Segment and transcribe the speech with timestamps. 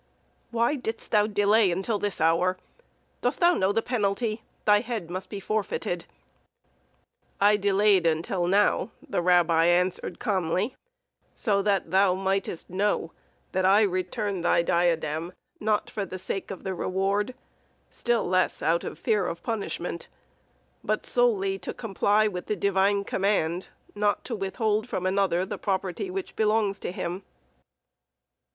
[0.49, 2.57] "Why didst thou delay until this hour?
[3.21, 4.41] Dost thou know the penalty?
[4.65, 6.05] Thy head must be forfeited."
[7.39, 10.75] "I delayed until now," the rabbi answered calmly,
[11.35, 13.11] "so that thou mightst know
[13.51, 17.35] that I return thy diadem, not for the sake of the reward,
[17.91, 20.07] still less out of fear of punishment;
[20.83, 26.09] but solely to comply with the Divine command not to withhold from another the property
[26.09, 27.21] which belongs to him."